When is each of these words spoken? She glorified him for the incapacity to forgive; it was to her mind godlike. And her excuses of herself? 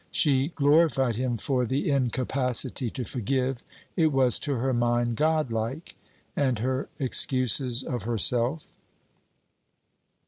She 0.09 0.47
glorified 0.55 1.15
him 1.15 1.37
for 1.37 1.63
the 1.63 1.91
incapacity 1.91 2.89
to 2.89 3.03
forgive; 3.03 3.63
it 3.95 4.11
was 4.11 4.39
to 4.39 4.55
her 4.55 4.73
mind 4.73 5.15
godlike. 5.15 5.93
And 6.35 6.57
her 6.57 6.89
excuses 6.99 7.83
of 7.83 8.01
herself? 8.01 8.67